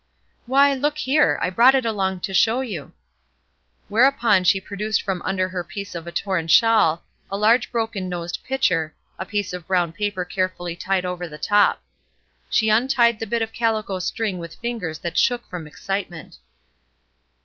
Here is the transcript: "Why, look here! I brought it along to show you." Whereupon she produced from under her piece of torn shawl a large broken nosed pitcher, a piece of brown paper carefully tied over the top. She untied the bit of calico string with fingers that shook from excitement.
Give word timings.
"Why, 0.47 0.73
look 0.73 0.97
here! 0.97 1.37
I 1.43 1.51
brought 1.51 1.75
it 1.75 1.85
along 1.85 2.21
to 2.21 2.33
show 2.33 2.61
you." 2.61 2.91
Whereupon 3.87 4.43
she 4.45 4.59
produced 4.59 5.03
from 5.03 5.21
under 5.21 5.47
her 5.49 5.63
piece 5.63 5.93
of 5.93 6.11
torn 6.15 6.47
shawl 6.47 7.03
a 7.29 7.37
large 7.37 7.71
broken 7.71 8.09
nosed 8.09 8.43
pitcher, 8.43 8.95
a 9.19 9.27
piece 9.27 9.53
of 9.53 9.67
brown 9.67 9.93
paper 9.93 10.25
carefully 10.25 10.75
tied 10.75 11.05
over 11.05 11.27
the 11.27 11.37
top. 11.37 11.83
She 12.49 12.67
untied 12.69 13.19
the 13.19 13.27
bit 13.27 13.43
of 13.43 13.53
calico 13.53 13.99
string 13.99 14.39
with 14.39 14.55
fingers 14.55 14.97
that 14.97 15.19
shook 15.19 15.47
from 15.47 15.67
excitement. 15.67 16.37